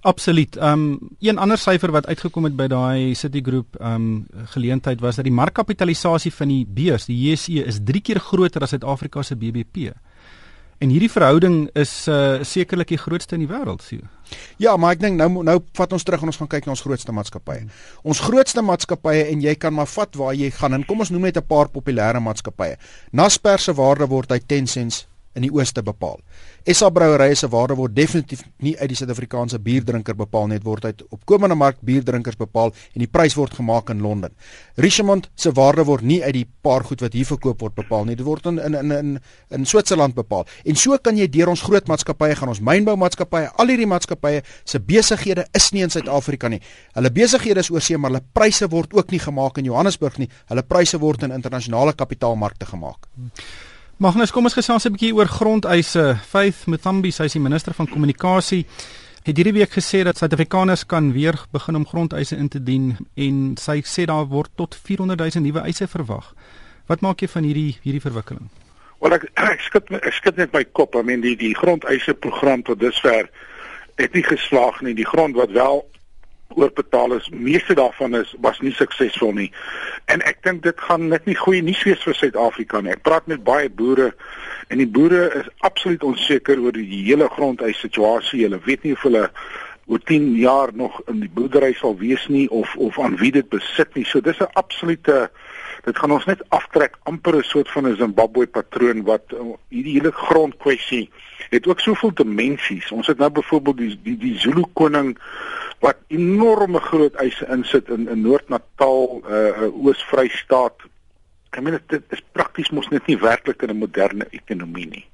Absoluut. 0.00 0.56
Ehm 0.56 0.72
um, 0.72 0.98
een 1.20 1.38
ander 1.38 1.58
syfer 1.58 1.90
wat 1.94 2.06
uitgekom 2.06 2.44
het 2.44 2.56
by 2.56 2.66
daai 2.66 3.14
Citigroup 3.14 3.76
ehm 3.78 3.94
um, 3.94 4.26
geleentheid 4.54 5.00
was 5.00 5.16
dat 5.16 5.24
die 5.24 5.34
markkapitalisasie 5.34 6.32
van 6.34 6.48
die 6.48 6.66
beurs, 6.66 7.06
die 7.06 7.18
JSE, 7.30 7.64
is 7.64 7.78
3 7.84 8.00
keer 8.00 8.20
groter 8.20 8.62
as 8.62 8.74
Suid-Afrika 8.74 9.22
se 9.22 9.36
BBP. 9.36 9.92
En 10.78 10.90
hierdie 10.92 11.10
verhouding 11.10 11.70
is 11.72 12.08
uh 12.08 12.42
sekerlik 12.42 12.88
die 12.88 13.00
grootste 13.00 13.34
in 13.34 13.46
die 13.46 13.48
wêreld, 13.48 13.82
sien. 13.82 14.02
Ja, 14.60 14.76
maar 14.76 14.96
ek 14.96 15.00
dink 15.00 15.16
nou 15.16 15.42
nou 15.46 15.60
vat 15.78 15.92
ons 15.92 16.02
terug 16.02 16.20
en 16.20 16.32
ons 16.32 16.36
gaan 16.42 16.50
kyk 16.52 16.66
na 16.66 16.74
ons 16.74 16.84
grootste 16.84 17.12
maatskappye. 17.12 17.68
Ons 18.02 18.20
grootste 18.20 18.62
maatskappye 18.62 19.30
en 19.30 19.40
jy 19.40 19.54
kan 19.54 19.72
maar 19.72 19.88
vat 19.88 20.16
waar 20.16 20.34
jy 20.34 20.50
gaan 20.50 20.74
en 20.74 20.84
kom 20.84 21.00
ons 21.00 21.10
noem 21.14 21.30
net 21.30 21.38
'n 21.38 21.46
paar 21.46 21.68
populêre 21.68 22.20
maatskappye. 22.20 22.76
Naspers 23.12 23.64
se 23.64 23.72
waarde 23.72 24.06
word 24.06 24.32
uit 24.32 24.48
10 24.48 24.66
cents 24.66 25.06
in 25.36 25.44
die 25.44 25.52
ooste 25.52 25.82
bepaal. 25.84 26.18
SA 26.66 26.88
brouwerye 26.90 27.36
se 27.38 27.48
waarde 27.52 27.76
word 27.78 27.94
definitief 27.94 28.42
nie 28.64 28.72
uit 28.80 28.88
die 28.90 28.96
Suid-Afrikaanse 28.98 29.60
bierdrinker 29.62 30.16
bepaal 30.18 30.48
nie, 30.50 30.58
dit 30.58 30.66
word 30.66 30.88
uit 30.88 31.02
opkomende 31.14 31.54
mark 31.54 31.78
bierdrinkers 31.86 32.38
bepaal 32.40 32.72
en 32.94 33.04
die 33.04 33.10
prys 33.10 33.36
word 33.38 33.54
gemaak 33.54 33.92
in 33.92 34.00
Londen. 34.02 34.32
Richemont 34.82 35.28
se 35.38 35.52
waarde 35.54 35.84
word 35.86 36.02
nie 36.02 36.18
uit 36.24 36.34
die 36.40 36.46
paar 36.66 36.84
goed 36.88 37.04
wat 37.04 37.14
hier 37.14 37.28
verkoop 37.28 37.62
word 37.62 37.76
bepaal 37.78 38.08
nie, 38.08 38.16
dit 38.18 38.26
word 38.26 38.48
in 38.50 38.58
in 38.58 38.78
in 38.80 38.94
in, 38.96 39.12
in 39.54 39.68
Switserland 39.68 40.16
bepaal. 40.16 40.46
En 40.64 40.76
so 40.76 40.96
kan 40.98 41.18
jy 41.18 41.28
deur 41.30 41.52
ons 41.52 41.62
groot 41.68 41.86
maatskappye 41.86 42.34
gaan, 42.40 42.50
ons 42.50 42.62
mynboumaatskappye, 42.64 43.52
al 43.60 43.72
hierdie 43.72 43.88
maatskappye 43.90 44.42
se 44.64 44.80
besighede 44.80 45.46
is 45.54 45.70
nie 45.76 45.84
in 45.86 45.92
Suid-Afrika 45.92 46.50
nie. 46.50 46.60
Hulle 46.96 47.12
besighede 47.12 47.62
is 47.62 47.70
oorsee, 47.70 48.00
maar 48.00 48.14
hulle 48.14 48.24
pryse 48.34 48.66
word 48.72 48.96
ook 48.96 49.14
nie 49.14 49.22
gemaak 49.22 49.62
in 49.62 49.70
Johannesburg 49.70 50.18
nie. 50.22 50.30
Hulle 50.50 50.66
pryse 50.66 50.98
word 50.98 51.28
in 51.28 51.34
internasionale 51.36 51.94
kapitaalmarkte 51.94 52.66
gemaak. 52.72 53.06
Magnus, 53.96 54.28
kom 54.28 54.44
ons 54.44 54.52
gesels 54.52 54.84
'n 54.84 54.92
bietjie 54.92 55.14
oor 55.16 55.24
grondeise. 55.24 56.18
Faith 56.20 56.66
Muthambi, 56.66 57.10
sy 57.10 57.24
is 57.24 57.32
die 57.32 57.40
minister 57.40 57.72
van 57.72 57.88
kommunikasie, 57.88 58.66
het 59.24 59.36
hierdie 59.36 59.54
week 59.54 59.72
gesê 59.72 60.04
dat 60.04 60.18
Suid-Afrikaners 60.18 60.84
kan 60.84 61.12
weer 61.12 61.32
begin 61.50 61.76
om 61.76 61.86
grondeise 61.86 62.36
in 62.36 62.48
te 62.48 62.62
dien 62.62 62.96
en 63.16 63.56
sy 63.56 63.80
sê 63.80 64.04
daar 64.04 64.26
word 64.28 64.50
tot 64.54 64.74
400 64.74 65.18
000 65.18 65.44
nuwe 65.44 65.60
eise 65.64 65.88
verwag. 65.88 66.34
Wat 66.86 67.00
maak 67.00 67.20
jy 67.20 67.28
van 67.28 67.42
hierdie 67.42 67.78
hierdie 67.82 68.02
verwikkeling? 68.02 68.50
Wel 69.00 69.12
ek 69.14 69.24
ek 69.34 69.60
skud 69.60 69.90
ek 69.90 70.12
skud 70.12 70.36
net 70.36 70.52
my 70.52 70.64
kop. 70.64 70.94
I 70.94 71.02
mean 71.02 71.22
die 71.22 71.36
die 71.36 71.54
grondeise 71.54 72.12
program 72.14 72.62
tot 72.62 72.78
dusver 72.78 73.30
het 73.96 74.12
nie 74.12 74.22
geslaag 74.22 74.82
nie. 74.82 74.94
Die 74.94 75.08
grond 75.08 75.34
wat 75.36 75.50
wel 75.50 75.86
oorbetaal 76.56 77.14
is, 77.16 77.28
meeste 77.30 77.76
daarvan 77.78 78.16
is 78.18 78.34
was 78.44 78.60
nie 78.64 78.72
suksesvol 78.74 79.34
nie. 79.36 79.50
En 80.12 80.24
ek 80.26 80.42
dink 80.46 80.64
dit 80.64 80.80
gaan 80.88 81.08
net 81.12 81.28
nie 81.28 81.36
goeie 81.38 81.62
nuus 81.62 81.82
wees 81.86 82.02
vir 82.06 82.16
Suid-Afrika 82.16 82.80
nie. 82.80 82.94
Ek 82.96 83.04
praat 83.06 83.28
met 83.30 83.44
baie 83.44 83.70
boere 83.70 84.12
en 84.72 84.82
die 84.82 84.88
boere 84.88 85.28
is 85.42 85.48
absoluut 85.68 86.04
onseker 86.04 86.60
oor 86.62 86.74
die 86.74 87.04
hele 87.04 87.28
grondeis 87.32 87.80
situasie. 87.84 88.44
Hulle 88.46 88.60
weet 88.64 88.86
nie 88.86 88.96
of 88.96 89.04
hulle 89.06 89.28
oor 89.86 90.02
10 90.02 90.32
jaar 90.40 90.72
nog 90.74 90.98
in 91.06 91.20
die 91.22 91.30
boerdery 91.30 91.72
sal 91.78 91.94
wees 92.00 92.24
nie 92.32 92.48
of 92.50 92.74
of 92.76 92.98
aan 93.00 93.18
wie 93.20 93.32
dit 93.32 93.48
besit 93.52 93.94
nie. 93.94 94.04
So 94.04 94.20
dis 94.20 94.40
'n 94.40 94.50
absolute 94.52 95.30
dit 95.84 95.98
gaan 95.98 96.10
ons 96.10 96.24
net 96.24 96.42
aftrek 96.48 96.96
amper 97.02 97.36
'n 97.36 97.42
soort 97.42 97.70
van 97.70 97.86
'n 97.88 97.96
Zimbabwe 97.96 98.46
patroon 98.46 99.02
wat 99.02 99.32
uh, 99.32 99.54
hierdie 99.68 99.96
hele 99.98 100.12
grondkwessie 100.12 101.10
het 101.50 101.66
ook 101.66 101.80
soveel 101.80 102.14
dimensies. 102.14 102.90
Ons 102.90 103.06
het 103.06 103.18
nou 103.18 103.30
byvoorbeeld 103.30 103.76
die 103.76 103.98
die, 104.02 104.16
die 104.16 104.38
Zulu 104.38 104.64
koning 104.72 105.18
wat 105.78 105.96
enorme 106.08 106.80
groot 106.80 107.14
eise 107.14 107.46
insit 107.46 107.88
in 107.88 108.08
in 108.08 108.20
Noord-Natal, 108.20 109.22
uh 109.28 109.84
Oos-Vrystaat. 109.84 110.86
Ek 111.50 111.60
meen 111.62 111.80
dit 111.86 112.02
is 112.10 112.22
prakties 112.32 112.70
mos 112.70 112.88
net 112.88 113.06
nie 113.06 113.18
werklik 113.18 113.62
in 113.62 113.70
'n 113.70 113.78
moderne 113.78 114.26
ekonomie 114.30 114.88
nie. 114.88 115.06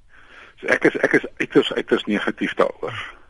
So 0.60 0.66
ek 0.66 0.84
is 0.84 0.96
ek 0.96 1.12
is 1.12 1.26
uiters 1.38 1.72
uiters 1.72 2.04
negatief 2.04 2.54
daaroor. 2.54 3.21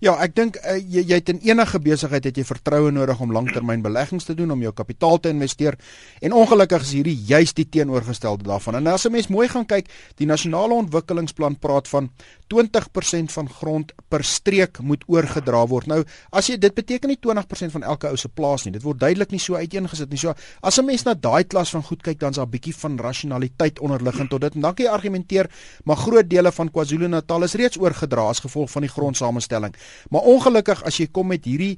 Ja, 0.00 0.14
ek 0.22 0.34
dink 0.38 0.56
uh, 0.62 0.76
jy 0.78 1.02
jy 1.08 1.18
het 1.18 1.30
in 1.32 1.40
enige 1.42 1.78
besigheid 1.82 2.24
het 2.28 2.36
jy 2.38 2.44
vertroue 2.46 2.90
nodig 2.94 3.18
om 3.20 3.32
langtermynbeleggings 3.34 4.28
te 4.28 4.34
doen 4.38 4.50
om 4.54 4.62
jou 4.62 4.72
kapitaal 4.74 5.18
te 5.22 5.32
investeer. 5.34 5.78
En 6.22 6.34
ongelukkig 6.38 6.86
is 6.86 6.92
hierdie 6.98 7.16
juist 7.28 7.56
die 7.58 7.66
teenoorgestelde 7.68 8.46
daarvan. 8.46 8.78
En 8.78 8.86
as 8.94 9.06
'n 9.06 9.12
mens 9.12 9.28
mooi 9.28 9.48
gaan 9.48 9.66
kyk, 9.66 9.88
die 10.16 10.26
nasionale 10.26 10.74
ontwikkelingsplan 10.74 11.58
praat 11.58 11.88
van 11.88 12.10
20% 12.48 13.32
van 13.32 13.48
grond 13.48 13.92
per 14.08 14.24
streek 14.24 14.80
moet 14.80 15.04
oorgedra 15.06 15.66
word. 15.66 15.86
Nou, 15.86 16.04
as 16.30 16.46
jy 16.48 16.56
dit 16.58 16.74
beteken 16.74 17.08
nie 17.08 17.18
20% 17.20 17.72
van 17.72 17.82
elke 17.82 18.08
ou 18.08 18.16
se 18.16 18.28
plaas 18.28 18.64
nie. 18.64 18.72
Dit 18.72 18.82
word 18.82 19.00
duidelik 19.00 19.30
nie 19.30 19.40
so 19.40 19.54
uiteengesit 19.54 20.10
nie. 20.10 20.18
So 20.18 20.34
as 20.62 20.78
'n 20.78 20.84
mens 20.84 21.04
na 21.04 21.14
daai 21.14 21.44
klas 21.44 21.70
van 21.70 21.82
goed 21.82 22.02
kyk, 22.02 22.18
dan's 22.18 22.36
daar 22.36 22.46
'n 22.46 22.50
bietjie 22.50 22.74
van 22.74 22.98
rasionaliteit 22.98 23.78
onderliggend 23.80 24.30
tot 24.30 24.40
dit. 24.40 24.54
En 24.54 24.60
dan 24.60 24.74
kan 24.74 24.84
jy 24.84 24.90
argumenteer, 24.90 25.50
maar 25.84 25.96
groot 25.96 26.28
dele 26.28 26.52
van 26.52 26.70
KwaZulu-Natal 26.70 27.42
is 27.42 27.54
reeds 27.54 27.78
oorgedra 27.78 28.28
as 28.28 28.40
gevolg 28.40 28.70
van 28.70 28.82
die 28.82 28.90
grondsamestelling. 28.90 29.67
Maar 30.10 30.20
ongelukkig 30.20 30.82
as 30.82 30.96
jy 30.96 31.06
kom 31.12 31.26
met 31.26 31.44
hierdie 31.44 31.76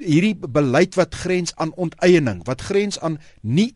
hierdie 0.00 0.34
beleid 0.34 0.96
wat 0.98 1.14
grens 1.14 1.52
aan 1.60 1.72
onteiening, 1.76 2.40
wat 2.48 2.62
grens 2.64 2.98
aan 3.04 3.18
nie 3.42 3.74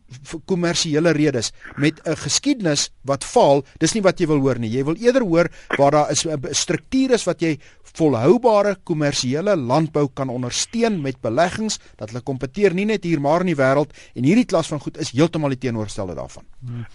kommersiële 0.49 1.13
redes 1.13 1.51
met 1.77 2.01
'n 2.05 2.15
geskiedenis 2.17 2.89
wat 3.03 3.23
faal, 3.23 3.63
dis 3.79 3.93
nie 3.93 4.01
wat 4.01 4.19
jy 4.19 4.27
wil 4.27 4.39
hoor 4.39 4.59
nie. 4.59 4.69
Jy 4.69 4.83
wil 4.83 4.95
eerder 4.95 5.21
hoor 5.21 5.49
waar 5.77 5.91
daar 5.91 6.11
is 6.11 6.25
'n 6.25 6.53
struktuur 6.53 7.11
is 7.11 7.23
wat 7.25 7.41
jy 7.41 7.59
volhoubare 7.95 8.75
kommersiële 8.83 9.55
landbou 9.55 10.09
kan 10.13 10.29
ondersteun 10.29 11.01
met 11.01 11.21
beleggings 11.21 11.79
dat 11.95 12.09
hulle 12.09 12.21
kompeteer 12.21 12.73
nie 12.73 12.85
net 12.85 13.03
hier 13.03 13.21
maar 13.21 13.45
in 13.45 13.53
die 13.53 13.55
wêreld 13.55 13.93
en 14.15 14.23
hierdie 14.23 14.45
klas 14.45 14.67
van 14.67 14.79
goed 14.79 14.97
is 14.97 15.11
heeltemal 15.11 15.49
die 15.49 15.57
teenoorgestelde 15.57 16.15
daarvan. 16.15 16.43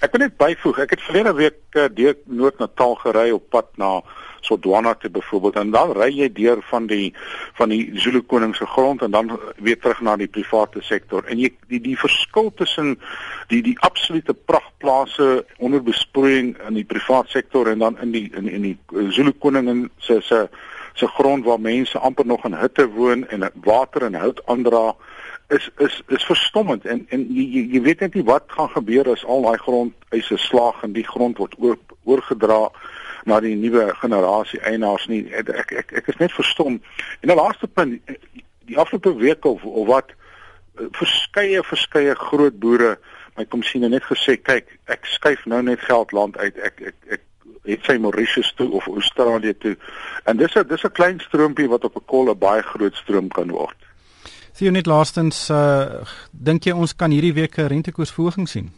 Ek 0.01 0.13
wil 0.13 0.27
net 0.27 0.37
byvoeg, 0.37 0.79
ek 0.79 0.91
het 0.91 1.01
verlede 1.01 1.33
week 1.35 1.61
uh, 1.77 1.89
deur 1.89 2.17
Noord-Natal 2.27 2.95
gery 2.95 3.31
op 3.31 3.49
pad 3.51 3.67
na 3.77 4.03
Sodwana 4.41 4.95
te 4.95 5.11
byvoorbeeld 5.11 5.57
en 5.57 5.71
dan 5.71 5.93
ry 5.97 6.11
jy 6.15 6.29
deur 6.33 6.63
van 6.71 6.87
die 6.87 7.13
van 7.59 7.69
die 7.69 7.91
Zulu 8.01 8.23
koning 8.23 8.55
se 8.57 8.67
grond 8.67 9.03
en 9.03 9.11
dan 9.11 9.33
weer 9.57 9.79
terug 9.79 10.01
na 10.01 10.17
die 10.17 10.29
private 10.29 10.83
sektor. 10.83 11.25
En 11.27 11.39
jy 11.39 11.53
die 11.69 11.81
die 11.81 11.97
verskil 11.99 12.53
tussen 12.55 12.97
die 13.49 13.63
die 13.63 13.77
absolute 13.87 14.35
pragtplase 14.35 15.45
onder 15.59 15.83
besproeiing 15.83 16.57
in 16.69 16.75
die 16.75 16.85
private 16.85 17.31
sektor 17.31 17.71
en 17.71 17.79
dan 17.79 17.99
in 18.01 18.13
die 18.17 18.29
in, 18.37 18.49
in 18.49 18.63
die 18.63 18.77
Zulu 19.11 19.33
koning 19.33 19.91
se 19.99 20.21
se 20.21 20.49
se 20.95 21.07
grond 21.07 21.45
waar 21.45 21.61
mense 21.61 21.99
amper 21.99 22.27
nog 22.27 22.45
in 22.45 22.55
hutte 22.55 22.89
woon 22.89 23.29
en 23.29 23.51
water 23.65 24.03
en 24.03 24.15
hout 24.15 24.43
aandra 24.47 24.95
is 25.49 25.71
is 25.79 26.03
is 26.07 26.25
verstommend. 26.25 26.85
En 26.85 27.07
en 27.09 27.27
jy 27.35 27.67
jy 27.75 27.81
weet 27.83 28.01
net 28.01 28.15
nie 28.15 28.27
wat 28.27 28.47
gaan 28.57 28.71
gebeur 28.75 29.11
as 29.13 29.25
al 29.25 29.43
daai 29.47 29.59
grond 29.59 30.11
eise 30.15 30.39
slaag 30.39 30.83
en 30.87 30.95
die 30.95 31.07
grond 31.07 31.39
word 31.43 31.57
oor, 31.59 31.79
oorgedra 32.05 32.61
na 33.25 33.41
die 33.41 33.55
nuwe 33.55 33.95
generasie 34.01 34.61
eienaars 34.61 35.07
nie. 35.07 35.27
Ek 35.33 35.49
ek 35.49 35.93
ek 35.93 36.09
is 36.09 36.17
net 36.17 36.33
verstom. 36.33 36.81
En 37.21 37.31
'n 37.31 37.37
laaste 37.37 37.67
punt, 37.67 38.01
die 38.67 38.79
afgelope 38.79 39.15
week 39.17 39.45
of, 39.45 39.65
of 39.65 39.87
wat 39.87 40.11
eh, 40.11 40.87
verskeie 40.93 41.63
verskeie 41.63 42.15
groot 42.15 42.59
boere 42.59 42.99
my 43.37 43.47
kom 43.49 43.63
sien 43.63 43.87
en 43.87 43.95
net 43.95 44.07
gesê, 44.09 44.37
kyk, 44.37 44.69
ek 44.93 45.07
skuif 45.09 45.45
nou 45.51 45.63
net 45.65 45.83
geld 45.89 46.13
land 46.17 46.39
uit. 46.39 46.57
Ek 46.59 46.81
ek 46.91 46.97
ek 47.17 47.27
het 47.69 47.85
sy 47.87 47.97
Mauritius 48.01 48.51
toe 48.57 48.71
of 48.77 48.89
Australië 48.89 49.55
toe. 49.63 49.77
En 50.25 50.37
dis 50.37 50.55
'n 50.57 50.67
dis 50.69 50.85
'n 50.85 50.93
klein 50.93 51.21
stroompie 51.21 51.69
wat 51.69 51.85
op 51.85 51.97
'n 51.97 52.05
kol 52.07 52.31
'n 52.31 52.39
baie 52.39 52.63
groot 52.63 52.95
stroom 52.95 53.29
kan 53.29 53.51
word. 53.51 53.77
Sien 54.53 54.67
jy 54.67 54.73
net 54.73 54.87
laastens 54.87 55.51
uh 55.51 56.05
dink 56.33 56.65
jy 56.65 56.73
ons 56.73 56.97
kan 56.97 57.11
hierdie 57.11 57.35
week 57.35 57.59
'n 57.59 57.69
rentekoersverhoging 57.69 58.49
sien? 58.49 58.73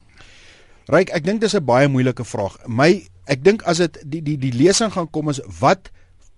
Ryk, 0.87 1.11
ek 1.11 1.25
dink 1.25 1.41
dis 1.41 1.55
'n 1.55 1.65
baie 1.65 1.89
moeilike 1.89 2.25
vraag. 2.25 2.57
My 2.67 3.07
ek 3.27 3.43
dink 3.45 3.63
as 3.63 3.79
dit 3.79 3.99
die 4.05 4.23
die 4.23 4.37
die 4.37 4.53
lesing 4.53 4.93
gaan 4.93 5.11
kom 5.11 5.29
is 5.29 5.41
wat 5.61 5.91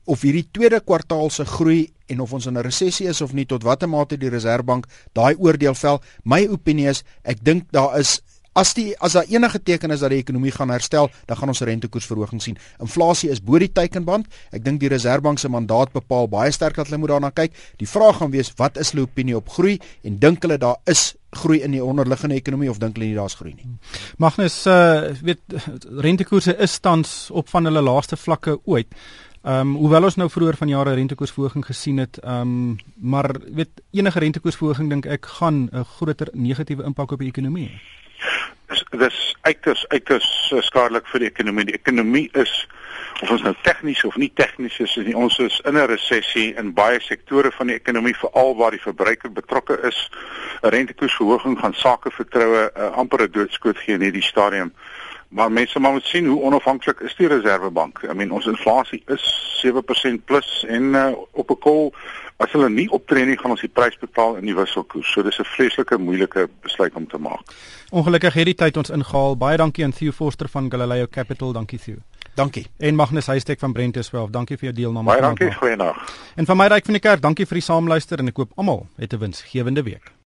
of 0.05 0.23
hierdie 0.23 0.47
tweede 0.53 0.81
kwartaal 0.85 1.31
se 1.31 1.47
groei 1.49 1.89
en 2.13 2.21
of 2.21 2.33
ons 2.33 2.47
in 2.47 2.59
'n 2.59 2.63
resessie 2.63 3.09
is 3.09 3.21
of 3.21 3.33
nie 3.33 3.47
tot 3.47 3.63
watter 3.63 3.89
mate 3.89 4.17
die 4.17 4.29
Reserwebank 4.29 4.87
daai 5.13 5.35
oordeel 5.39 5.75
vel. 5.75 6.01
My 6.25 6.47
opinie 6.47 6.89
is 6.89 7.05
ek 7.25 7.43
dink 7.43 7.73
daar 7.73 7.99
is 7.99 8.21
As 8.55 8.71
die 8.75 8.93
as 9.03 9.17
daar 9.19 9.27
enige 9.27 9.59
teken 9.63 9.91
is 9.91 10.03
dat 10.05 10.13
die 10.15 10.21
ekonomie 10.23 10.53
gaan 10.55 10.71
herstel, 10.71 11.11
dan 11.27 11.37
gaan 11.37 11.49
ons 11.49 11.61
'n 11.61 11.65
rentekoersverhoging 11.65 12.43
sien. 12.43 12.57
Inflasie 12.79 13.31
is 13.31 13.43
bo 13.43 13.59
die 13.59 13.73
teikenband. 13.73 14.27
Ek 14.53 14.65
dink 14.65 14.81
die 14.81 14.89
Reserwebank 14.89 15.39
se 15.39 15.49
mandaat 15.49 15.93
bepaal 15.93 16.29
baie 16.29 16.51
sterk 16.51 16.77
dat 16.77 16.87
hulle 16.87 16.99
moet 16.99 17.09
daarna 17.09 17.31
kyk. 17.31 17.53
Die 17.77 17.89
vraag 17.89 18.17
gaan 18.17 18.31
wees, 18.31 18.53
wat 18.57 18.77
is 18.79 18.91
hulle 18.91 19.03
opinie 19.03 19.37
op 19.37 19.49
groei 19.49 19.81
en 20.05 20.19
dink 20.19 20.43
hulle 20.43 20.59
daar 20.59 20.77
is 20.87 21.15
groei 21.31 21.63
in 21.63 21.71
die 21.71 21.85
onderliggende 21.85 22.35
ekonomie 22.35 22.71
of 22.71 22.79
dink 22.79 22.95
hulle 22.95 23.07
nie 23.07 23.17
daar's 23.17 23.35
groei 23.35 23.55
nie? 23.55 23.67
Magnus, 24.19 24.67
uh 24.67 25.11
weet 25.23 25.41
rentekoerse 25.99 26.57
is 26.59 26.79
tans 26.79 27.31
op 27.31 27.49
van 27.49 27.65
hulle 27.65 27.83
laaste 27.83 28.17
vlakke 28.17 28.61
ooit. 28.65 28.87
Ehm 29.43 29.61
um, 29.61 29.75
hoewel 29.77 30.05
ons 30.05 30.17
nou 30.17 30.31
vroeër 30.31 30.57
van 30.57 30.69
jare 30.69 30.95
rentekoersverhoging 30.95 31.67
gesien 31.67 31.99
het, 31.99 32.19
ehm 32.23 32.41
um, 32.41 32.77
maar 32.95 33.35
weet 33.51 33.83
enige 33.91 34.19
rentekoersverhoging 34.19 34.89
dink 34.89 35.07
ek 35.07 35.27
gaan 35.27 35.69
'n 35.73 35.85
groter 35.85 36.29
negatiewe 36.33 36.85
impak 36.85 37.13
op 37.13 37.19
die 37.19 37.29
ekonomie 37.29 37.69
hê 37.69 38.04
dis 38.69 38.85
dis 38.91 39.19
uiters 39.43 39.85
uiters 39.89 40.29
uh, 40.53 40.63
skadelik 40.63 41.07
vir 41.13 41.25
die 41.25 41.31
ekonomie. 41.31 41.65
Die 41.65 41.79
ekonomie 41.79 42.29
is 42.33 42.53
of 43.23 43.31
ons 43.31 43.45
nou 43.47 43.55
tegnies 43.63 44.03
of 44.05 44.17
nie 44.21 44.31
tegnies 44.35 44.79
is, 44.83 44.97
is 44.97 45.07
nie, 45.07 45.15
ons 45.17 45.39
is 45.39 45.61
in 45.65 45.77
'n 45.79 45.87
resessie 45.87 46.55
in 46.59 46.73
baie 46.75 47.01
sektore 47.01 47.53
van 47.53 47.71
die 47.71 47.77
ekonomie 47.77 48.17
veral 48.17 48.57
waar 48.57 48.71
die 48.71 48.83
verbruiker 48.83 49.33
betrokke 49.33 49.79
is. 49.87 50.11
'n 50.63 50.69
Rentekoersverhoging 50.69 51.59
gaan 51.59 51.75
sake 51.75 52.11
vertroue 52.11 52.71
uh, 52.77 52.91
amper 52.97 53.23
'n 53.23 53.31
doodskoot 53.31 53.79
gee 53.79 53.95
in 53.95 54.03
hierdie 54.03 54.23
stadium. 54.23 54.73
Maar 55.35 55.53
mense 55.53 55.81
moet 55.81 56.05
sien 56.05 56.27
hoe 56.27 56.43
onafhanklik 56.43 57.01
is 57.01 57.15
die 57.19 57.27
Reserwebank. 57.27 58.03
I 58.03 58.15
mean 58.15 58.31
ons 58.31 58.47
inflasie 58.47 59.03
is 59.07 59.25
7% 59.67 60.25
plus 60.25 60.65
en 60.69 60.83
uh, 60.83 61.09
op 61.33 61.51
'n 61.51 61.59
kol 61.59 61.95
as 62.37 62.53
hulle 62.53 62.69
nie 62.71 62.87
optree 62.91 63.25
nie, 63.27 63.37
gaan 63.39 63.51
ons 63.51 63.61
die 63.61 63.71
prys 63.73 63.99
betaal 63.99 64.37
in 64.37 64.47
die 64.47 64.55
wisselkoers. 64.55 65.13
So 65.13 65.23
dis 65.23 65.39
'n 65.39 65.45
vreeslike 65.45 65.99
moeilike 65.99 66.49
besluit 66.63 66.95
om 66.95 67.07
te 67.07 67.19
maak. 67.19 67.43
Ongelukkig 67.91 68.35
het 68.35 68.45
die 68.45 68.55
tyd 68.55 68.77
ons 68.77 68.91
ingehaal. 68.91 69.37
Baie 69.37 69.57
dankie 69.57 69.85
aan 69.85 69.93
Theo 69.93 70.13
Forster 70.13 70.49
van 70.49 70.71
Galileo 70.71 71.07
Capital. 71.11 71.53
Dankie 71.53 71.79
Theo. 71.79 71.97
Dankie. 72.35 72.67
En 72.79 72.95
Magnus 72.95 73.27
Huystek 73.27 73.59
van 73.59 73.73
Brent 73.73 74.03
12. 74.03 74.31
Dankie 74.31 74.57
vir 74.57 74.71
jou 74.71 74.75
deelname. 74.75 75.07
Baie 75.07 75.21
dankie. 75.21 75.53
Goeienaand. 75.53 75.97
En 76.37 76.47
van 76.47 76.57
my 76.57 76.67
ryk 76.67 76.85
van 76.85 76.93
die 76.93 77.03
kerk, 77.03 77.23
dankie 77.23 77.47
vir 77.47 77.55
die 77.55 77.67
saamluister 77.67 78.19
en 78.19 78.29
ek 78.29 78.37
hoop 78.37 78.53
almal 78.55 78.87
het 78.97 79.13
'n 79.13 79.19
winsgewende 79.19 79.83
week. 79.83 80.15